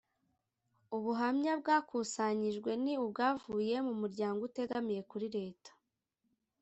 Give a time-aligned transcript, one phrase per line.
[0.95, 5.71] ubuhamya bwakusanyijwe ni ubwavuye mu muryango utegamiye kuri leta